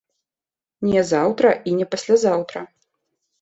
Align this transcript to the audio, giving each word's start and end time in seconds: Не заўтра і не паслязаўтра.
Не 0.91 1.03
заўтра 1.09 1.47
і 1.73 1.75
не 1.83 1.87
паслязаўтра. 1.93 2.65